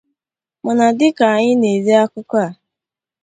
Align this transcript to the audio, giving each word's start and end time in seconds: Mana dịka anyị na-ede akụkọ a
Mana 0.65 0.85
dịka 0.99 1.25
anyị 1.35 1.53
na-ede 1.61 1.93
akụkọ 2.03 2.35
a 2.47 2.49